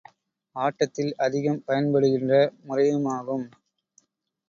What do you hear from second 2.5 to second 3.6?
முறையுமாகும்.